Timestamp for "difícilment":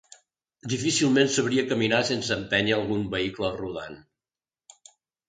0.71-1.27